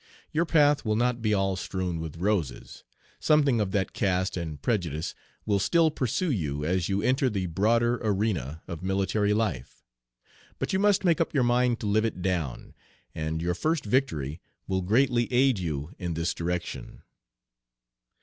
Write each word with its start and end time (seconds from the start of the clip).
Your 0.31 0.47
path 0.47 0.83
will 0.83 0.95
not 0.95 1.21
be 1.21 1.31
all 1.31 1.55
strewn 1.55 1.99
with 1.99 2.17
roses; 2.17 2.83
something 3.19 3.61
of 3.61 3.69
that 3.73 3.93
caste 3.93 4.35
and 4.35 4.59
prejudice 4.59 5.13
will 5.45 5.59
still 5.59 5.91
pursue 5.91 6.31
you 6.31 6.65
as 6.65 6.89
you 6.89 7.03
enter 7.03 7.29
the 7.29 7.45
broader 7.45 7.99
arena 8.01 8.63
of 8.67 8.81
military 8.81 9.31
life, 9.31 9.83
but 10.57 10.73
you 10.73 10.79
must 10.79 11.03
make 11.05 11.21
up 11.21 11.35
your 11.35 11.43
mind 11.43 11.79
to 11.81 11.85
live 11.85 12.03
it 12.05 12.23
down, 12.23 12.73
and 13.13 13.43
your 13.43 13.53
first 13.53 13.85
victory 13.85 14.41
will 14.65 14.81
greatly 14.81 15.31
aid 15.31 15.59
you 15.59 15.93
in 15.99 16.15
this 16.15 16.33
direction. 16.33 17.03